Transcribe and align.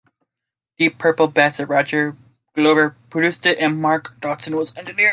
Deep 0.79 0.97
Purple 0.97 1.31
bassist 1.31 1.69
Roger 1.69 2.17
Glover 2.55 2.95
produced 3.11 3.45
it 3.45 3.59
and 3.59 3.79
Mark 3.79 4.19
Dodson 4.19 4.55
was 4.55 4.75
engineer. 4.75 5.09